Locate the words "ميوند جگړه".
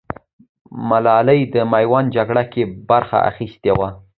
1.71-2.43